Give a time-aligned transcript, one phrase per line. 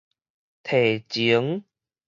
[0.65, 1.61] 提前